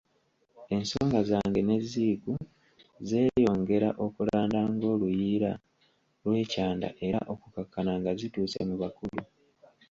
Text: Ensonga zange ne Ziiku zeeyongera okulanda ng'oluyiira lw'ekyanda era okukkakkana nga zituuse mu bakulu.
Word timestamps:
Ensonga 0.75 1.19
zange 1.29 1.61
ne 1.63 1.77
Ziiku 1.89 2.33
zeeyongera 3.07 3.89
okulanda 4.05 4.59
ng'oluyiira 4.73 5.51
lw'ekyanda 6.23 6.89
era 7.07 7.19
okukkakkana 7.33 7.91
nga 7.99 8.11
zituuse 8.19 8.59
mu 8.69 8.75
bakulu. 8.81 9.21